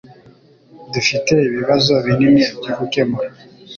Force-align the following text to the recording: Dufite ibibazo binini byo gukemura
Dufite 0.93 1.33
ibibazo 1.47 1.93
binini 2.05 2.43
byo 2.59 2.73
gukemura 2.79 3.29